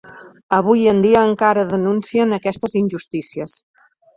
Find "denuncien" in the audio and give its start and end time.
1.75-2.35